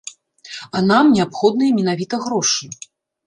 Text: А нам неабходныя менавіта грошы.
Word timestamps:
А 0.77 0.81
нам 0.91 1.11
неабходныя 1.17 1.77
менавіта 1.79 2.21
грошы. 2.27 2.65